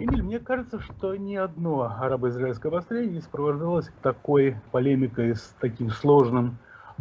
Эмиль, 0.00 0.22
мне 0.22 0.38
кажется, 0.38 0.80
что 0.80 1.14
ни 1.14 1.36
одно 1.36 1.82
арабо-израильское 1.82 2.68
обострение 2.68 3.12
не 3.12 3.20
сопровождалось 3.20 3.90
такой 4.02 4.56
полемикой 4.72 5.36
с 5.36 5.54
таким 5.60 5.90
сложным 5.90 6.56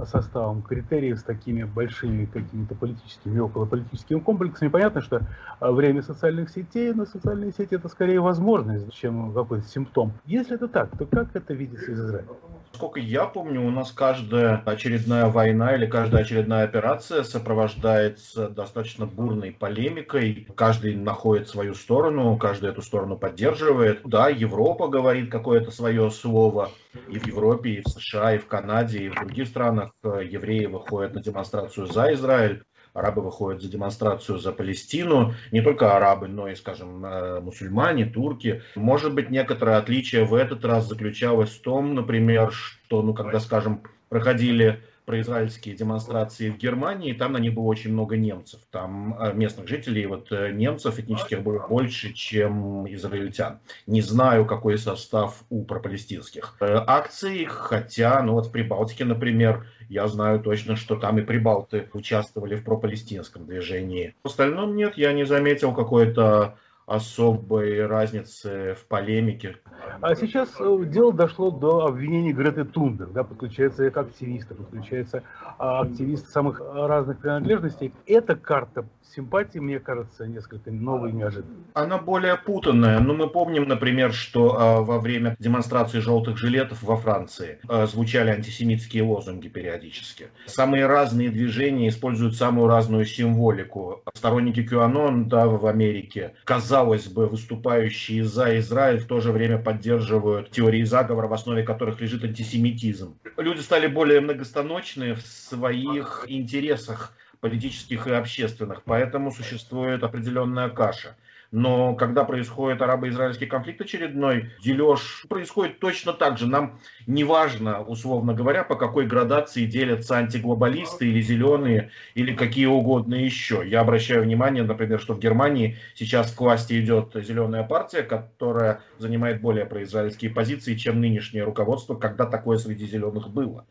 составом 0.06 0.62
критериев, 0.62 1.20
с 1.20 1.24
такими 1.24 1.64
большими 1.64 2.26
какими-то 2.26 2.76
политическими 2.76 3.38
и 3.38 3.40
околополитическими 3.40 4.20
комплексами. 4.20 4.70
Понятно, 4.70 5.02
что 5.02 5.22
а, 5.60 5.72
время 5.72 6.02
социальных 6.04 6.50
сетей, 6.50 6.94
но 6.94 7.06
социальные 7.06 7.54
сети 7.54 7.76
это 7.76 7.90
скорее 7.90 8.20
возможность, 8.20 8.94
чем 8.94 9.34
какой-то 9.34 9.68
симптом. 9.68 10.14
Если 10.26 10.56
это 10.56 10.68
так, 10.68 10.98
то 10.98 11.06
как 11.06 11.36
это 11.36 11.54
видится 11.54 11.92
из 11.92 12.00
Израиля? 12.00 12.28
Сколько 12.74 13.00
я 13.00 13.26
помню, 13.26 13.66
у 13.66 13.72
нас 13.72 13.92
каждая 13.92 14.62
очередная 14.66 15.26
война 15.26 15.76
или 15.76 15.86
каждая 15.86 16.22
очередная 16.22 16.64
операция 16.64 17.24
сопровождается 17.24 18.48
достаточно 18.48 19.06
бурной 19.06 19.52
полемикой. 19.52 20.48
Каждый 20.56 20.96
находит 20.96 21.50
свою 21.50 21.74
сторону, 21.74 22.38
каждый 22.38 22.70
эту 22.70 22.82
сторону 22.82 23.18
поддерживает. 23.18 24.02
Да, 24.06 24.30
Европа 24.30 24.88
говорит 24.88 25.32
какое-то 25.32 25.72
свое 25.72 26.10
слово. 26.12 26.70
И 27.08 27.20
в 27.20 27.28
Европе, 27.28 27.70
и 27.70 27.82
в 27.82 27.88
США, 27.88 28.36
и 28.36 28.40
в 28.40 28.48
Канаде, 28.48 29.04
и 29.04 29.10
в 29.10 29.16
других 29.16 29.48
странах 29.48 29.92
евреи 30.04 30.66
выходят 30.66 31.14
на 31.14 31.22
демонстрацию 31.22 31.86
за 31.88 32.14
Израиль 32.14 32.64
арабы 32.94 33.22
выходят 33.22 33.62
за 33.62 33.70
демонстрацию 33.70 34.40
за 34.40 34.52
Палестину, 34.52 35.34
не 35.52 35.62
только 35.62 35.96
арабы, 35.96 36.28
но 36.28 36.48
и, 36.48 36.56
скажем, 36.56 37.06
э, 37.06 37.40
мусульмане, 37.40 38.06
турки. 38.06 38.62
Может 38.76 39.14
быть, 39.14 39.30
некоторое 39.30 39.78
отличие 39.78 40.26
в 40.26 40.34
этот 40.34 40.66
раз 40.66 40.88
заключалось 40.88 41.52
в 41.52 41.62
том, 41.62 41.96
например, 41.96 42.52
что, 42.52 43.02
ну, 43.02 43.14
когда, 43.14 43.40
скажем, 43.40 43.84
проходили 44.10 44.84
произраильские 45.10 45.74
демонстрации 45.74 46.52
в 46.52 46.58
Германии, 46.58 47.14
там 47.14 47.34
на 47.34 47.40
них 47.40 47.56
было 47.56 47.64
очень 47.64 47.92
много 47.92 48.16
немцев. 48.16 48.60
Там 48.70 49.20
э, 49.20 49.34
местных 49.34 49.68
жителей, 49.68 50.06
вот 50.06 50.32
э, 50.32 50.52
немцев 50.52 51.00
этнических 51.00 51.42
было 51.42 51.66
больше, 51.68 52.14
чем 52.14 52.88
израильтян. 52.94 53.58
Не 53.88 54.02
знаю, 54.02 54.46
какой 54.46 54.78
состав 54.78 55.44
у 55.50 55.64
пропалестинских 55.64 56.56
акций, 56.60 57.46
хотя, 57.46 58.22
ну 58.22 58.34
вот 58.34 58.46
в 58.46 58.52
Прибалтике, 58.52 59.04
например, 59.04 59.66
я 59.90 60.08
знаю 60.08 60.42
точно, 60.42 60.76
что 60.76 60.96
там 60.96 61.18
и 61.18 61.24
прибалты 61.24 61.90
участвовали 61.94 62.56
в 62.56 62.64
пропалестинском 62.64 63.48
движении. 63.48 64.14
В 64.24 64.28
остальном 64.28 64.76
нет, 64.76 64.96
я 64.96 65.12
не 65.14 65.26
заметил 65.26 65.74
какой-то 65.74 66.56
особой 66.90 67.86
разницы 67.86 68.76
в 68.80 68.88
полемике. 68.88 69.58
А 70.02 70.16
сейчас 70.16 70.50
э, 70.60 70.84
дело 70.86 71.14
дошло 71.14 71.52
до 71.52 71.86
обвинений 71.86 72.34
Греты 72.34 72.66
Тунберг, 72.66 73.12
да, 73.12 73.24
подключается 73.24 73.90
как 73.92 74.08
активиста, 74.08 74.56
подключается 74.56 75.24
а, 75.58 75.82
активист 75.82 76.30
самых 76.30 76.62
разных 76.62 77.20
принадлежностей. 77.20 77.94
Эта 78.06 78.36
карта 78.36 78.86
симпатии, 79.16 79.60
мне 79.60 79.80
кажется, 79.80 80.28
несколько 80.28 80.72
новой 80.72 81.10
и 81.10 81.14
неожиданной. 81.14 81.64
Она 81.74 81.98
более 81.98 82.38
путанная. 82.38 83.00
Ну, 83.00 83.16
мы 83.16 83.28
помним, 83.28 83.68
например, 83.68 84.14
что 84.14 84.56
э, 84.56 84.84
во 84.84 85.00
время 85.00 85.36
демонстрации 85.40 86.00
желтых 86.00 86.38
жилетов 86.38 86.84
во 86.84 86.98
Франции 86.98 87.60
э, 87.68 87.88
звучали 87.88 88.30
антисемитские 88.30 89.04
лозунги 89.04 89.48
периодически. 89.48 90.30
Самые 90.46 90.86
разные 90.86 91.30
движения 91.30 91.90
используют 91.90 92.36
самую 92.36 92.68
разную 92.68 93.06
символику. 93.06 94.04
Сторонники 94.14 94.60
QAnon 94.60 95.26
да, 95.26 95.48
в 95.48 95.66
Америке, 95.66 96.36
казалось 96.44 96.79
бы, 97.08 97.28
выступающие 97.28 98.24
за 98.24 98.58
Израиль, 98.60 99.00
в 99.00 99.08
то 99.08 99.20
же 99.20 99.32
время 99.32 99.58
поддерживают 99.58 100.52
теории 100.52 100.84
заговора, 100.84 101.28
в 101.28 101.34
основе 101.34 101.64
которых 101.64 102.02
лежит 102.02 102.24
антисемитизм. 102.24 103.18
Люди 103.38 103.62
стали 103.62 103.88
более 103.88 104.22
многостаночны 104.22 105.16
в 105.16 105.22
своих 105.22 106.26
интересах 106.28 107.14
политических 107.40 108.08
и 108.08 108.12
общественных, 108.12 108.84
поэтому 108.84 109.32
существует 109.32 110.04
определенная 110.04 110.70
каша. 110.70 111.16
Но 111.52 111.96
когда 111.96 112.26
происходит 112.26 112.82
арабо-израильский 112.82 113.48
конфликт 113.48 113.82
очередной, 113.82 114.52
дележ 114.64 115.26
происходит 115.28 115.80
точно 115.80 116.14
так 116.14 116.38
же. 116.38 116.46
Нам 116.46 116.80
не 117.08 117.24
важно, 117.24 117.82
условно 117.82 118.34
говоря, 118.34 118.64
по 118.64 118.76
какой 118.76 119.08
градации 119.08 119.66
делятся 119.66 120.18
антиглобалисты 120.18 121.08
или 121.08 121.22
зеленые, 121.22 121.90
или 122.14 122.36
какие 122.36 122.68
угодно 122.68 123.16
еще. 123.16 123.64
Я 123.66 123.82
обращаю 123.82 124.24
внимание, 124.24 124.64
например, 124.64 125.00
что 125.00 125.16
в 125.16 125.20
Германии 125.20 125.78
сейчас 125.96 126.32
к 126.32 126.40
власти 126.40 126.80
идет 126.80 127.16
зеленая 127.16 127.64
партия, 127.64 128.04
которая 128.04 128.82
занимает 129.00 129.42
более 129.42 129.66
произраильские 129.66 130.30
позиции, 130.30 130.76
чем 130.76 131.02
нынешнее 131.02 131.44
руководство, 131.44 131.96
когда 131.96 132.26
такое 132.26 132.60
среди 132.60 132.86
зеленых 132.86 133.30
было. 133.30 133.66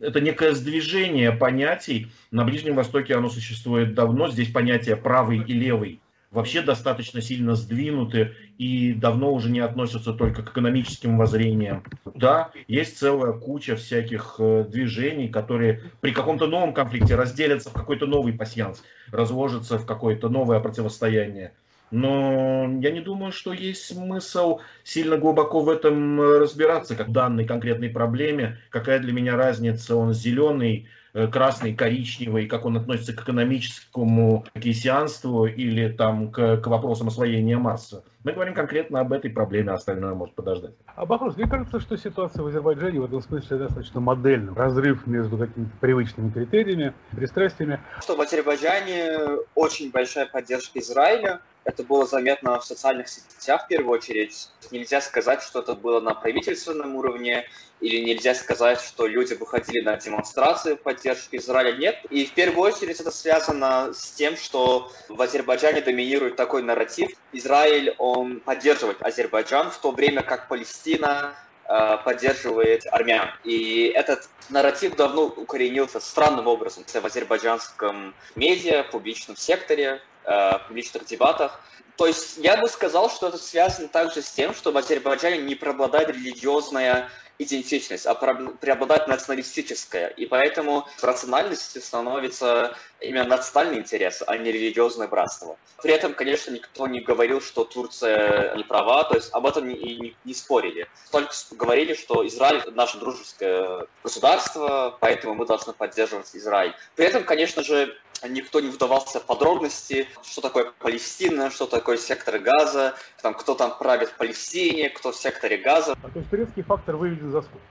Это 0.00 0.20
некое 0.20 0.52
сдвижение 0.52 1.32
понятий. 1.32 2.08
На 2.30 2.44
Ближнем 2.44 2.74
Востоке 2.74 3.14
оно 3.14 3.30
существует 3.30 3.94
давно. 3.94 4.28
Здесь 4.28 4.50
понятие 4.50 4.96
правый 4.96 5.38
и 5.38 5.52
левый 5.54 6.00
вообще 6.32 6.62
достаточно 6.62 7.20
сильно 7.20 7.54
сдвинуты 7.54 8.34
и 8.58 8.94
давно 8.94 9.32
уже 9.32 9.50
не 9.50 9.60
относятся 9.60 10.12
только 10.12 10.42
к 10.42 10.50
экономическим 10.50 11.18
воззрениям. 11.18 11.84
Да, 12.14 12.50
есть 12.66 12.98
целая 12.98 13.32
куча 13.32 13.76
всяких 13.76 14.36
э, 14.38 14.64
движений, 14.68 15.28
которые 15.28 15.82
при 16.00 16.12
каком-то 16.12 16.46
новом 16.46 16.72
конфликте 16.72 17.14
разделятся 17.14 17.70
в 17.70 17.74
какой-то 17.74 18.06
новый 18.06 18.32
пассианс, 18.32 18.82
разложатся 19.10 19.78
в 19.78 19.86
какое-то 19.86 20.28
новое 20.28 20.58
противостояние. 20.60 21.52
Но 21.92 22.68
я 22.80 22.90
не 22.90 23.00
думаю, 23.00 23.32
что 23.32 23.52
есть 23.52 23.84
смысл 23.84 24.58
сильно 24.82 25.18
глубоко 25.18 25.60
в 25.60 25.68
этом 25.68 26.20
разбираться, 26.20 26.96
как 26.96 27.08
в 27.08 27.12
данной 27.12 27.44
конкретной 27.44 27.90
проблеме. 27.90 28.58
Какая 28.70 28.98
для 28.98 29.12
меня 29.12 29.36
разница, 29.36 29.94
он 29.94 30.12
зеленый, 30.12 30.88
Э, 31.14 31.26
красный, 31.26 31.74
коричневый, 31.74 32.46
как 32.46 32.64
он 32.64 32.78
относится 32.78 33.12
к 33.12 33.20
экономическому 33.20 34.46
кейсианству 34.54 35.44
или 35.44 35.90
там 35.90 36.30
к, 36.30 36.56
к 36.56 36.66
вопросам 36.66 37.08
освоения 37.08 37.58
Марса. 37.58 38.02
Мы 38.24 38.32
говорим 38.32 38.54
конкретно 38.54 39.00
об 39.00 39.12
этой 39.12 39.30
проблеме, 39.30 39.72
а 39.72 39.74
остальное 39.74 40.14
может 40.14 40.34
подождать. 40.34 40.72
А 40.86 41.04
Бахрус, 41.04 41.36
мне 41.36 41.46
кажется, 41.46 41.80
что 41.80 41.98
ситуация 41.98 42.42
в 42.42 42.46
Азербайджане 42.46 43.00
в 43.00 43.04
этом 43.04 43.20
смысле 43.20 43.58
достаточно 43.58 44.00
модельна. 44.00 44.54
Разрыв 44.54 45.06
между 45.06 45.36
какими-то 45.36 45.72
привычными 45.80 46.30
критериями, 46.30 46.94
пристрастиями. 47.10 47.78
Что 48.00 48.16
в 48.16 48.20
Азербайджане 48.22 49.40
очень 49.54 49.90
большая 49.90 50.24
поддержка 50.24 50.78
Израиля, 50.78 51.40
это 51.64 51.82
было 51.82 52.06
заметно 52.06 52.58
в 52.58 52.64
социальных 52.64 53.08
сетях 53.08 53.64
в 53.64 53.68
первую 53.68 53.98
очередь. 53.98 54.48
Нельзя 54.70 55.00
сказать, 55.00 55.42
что 55.42 55.60
это 55.60 55.74
было 55.74 56.00
на 56.00 56.14
правительственном 56.14 56.96
уровне, 56.96 57.46
или 57.80 58.00
нельзя 58.00 58.34
сказать, 58.34 58.80
что 58.80 59.06
люди 59.06 59.34
выходили 59.34 59.80
на 59.80 59.96
демонстрации 59.96 60.74
в 60.74 60.82
поддержку 60.82 61.36
Израиля. 61.36 61.76
Нет. 61.76 61.98
И 62.10 62.26
в 62.26 62.32
первую 62.32 62.72
очередь 62.72 63.00
это 63.00 63.10
связано 63.10 63.92
с 63.92 64.12
тем, 64.12 64.36
что 64.36 64.92
в 65.08 65.20
Азербайджане 65.20 65.80
доминирует 65.80 66.36
такой 66.36 66.62
нарратив. 66.62 67.10
Израиль, 67.32 67.94
он 67.98 68.40
поддерживает 68.40 69.02
Азербайджан, 69.02 69.70
в 69.70 69.78
то 69.78 69.90
время 69.90 70.22
как 70.22 70.48
Палестина 70.48 71.34
э, 71.68 71.98
поддерживает 72.04 72.86
армян. 72.86 73.30
И 73.42 73.92
этот 73.94 74.28
нарратив 74.48 74.94
давно 74.94 75.24
укоренился 75.24 75.98
странным 75.98 76.46
образом 76.46 76.84
в 76.86 77.04
азербайджанском 77.04 78.14
медиа, 78.36 78.84
публичном 78.84 79.36
секторе, 79.36 80.00
э, 80.24 80.58
публичных 80.66 81.04
дебатах. 81.06 81.60
То 81.96 82.06
есть 82.06 82.38
я 82.38 82.56
бы 82.56 82.68
сказал, 82.68 83.10
что 83.10 83.28
это 83.28 83.38
связано 83.38 83.88
также 83.88 84.22
с 84.22 84.30
тем, 84.30 84.54
что 84.54 84.72
в 84.72 84.76
Азербайджане 84.76 85.38
не 85.38 85.54
преобладает 85.54 86.08
религиозная 86.08 87.10
идентичность, 87.38 88.06
а 88.06 88.14
преобладает 88.14 89.08
националистическая. 89.08 90.08
И 90.08 90.26
поэтому 90.26 90.86
рациональностью 91.00 91.82
становится 91.82 92.76
именно 93.02 93.24
национальный 93.24 93.80
интерес, 93.80 94.22
а 94.26 94.36
не 94.36 94.52
религиозное 94.52 95.08
братство. 95.08 95.56
При 95.82 95.92
этом, 95.92 96.14
конечно, 96.14 96.52
никто 96.52 96.86
не 96.86 97.00
говорил, 97.00 97.40
что 97.40 97.64
Турция 97.64 98.54
не 98.56 98.64
права, 98.64 99.04
то 99.04 99.16
есть 99.16 99.30
об 99.32 99.46
этом 99.46 99.68
и 99.68 99.96
не, 99.96 100.16
не 100.24 100.34
спорили. 100.34 100.88
Только 101.10 101.32
говорили, 101.52 101.94
что 101.94 102.26
Израиль– 102.26 102.62
наше 102.74 102.98
дружеское 102.98 103.86
государство, 104.02 104.96
поэтому 105.00 105.34
мы 105.34 105.46
должны 105.46 105.72
поддерживать 105.72 106.30
Израиль. 106.34 106.74
При 106.94 107.06
этом, 107.06 107.24
конечно 107.24 107.62
же, 107.62 107.96
никто 108.28 108.60
не 108.60 108.68
вдавался 108.68 109.20
в 109.20 109.24
подробности, 109.24 110.08
что 110.22 110.40
такое 110.40 110.72
Палестина, 110.78 111.50
что 111.50 111.66
такое 111.66 111.96
сектор 111.96 112.38
газа, 112.38 112.94
там, 113.20 113.34
кто 113.34 113.54
там 113.54 113.76
правит 113.76 114.10
в 114.10 114.16
Палестине, 114.16 114.90
кто 114.90 115.12
в 115.12 115.16
секторе 115.16 115.58
газа. 115.58 115.96
То 115.96 116.18
есть 116.18 116.30
турецкий 116.30 116.62
фактор 116.62 116.96
выведен 116.96 117.32
за 117.32 117.42
скобки. 117.42 117.66